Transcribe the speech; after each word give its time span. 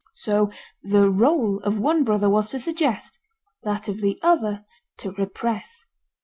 So 0.15 0.49
the 0.81 1.11
role 1.11 1.59
of 1.59 1.77
one 1.77 2.03
brother 2.03 2.27
was 2.27 2.49
to 2.49 2.59
suggest, 2.59 3.19
that 3.61 3.87
of 3.87 4.01
the 4.01 4.17
other 4.23 4.65
to 4.97 5.11
repress. 5.11 5.85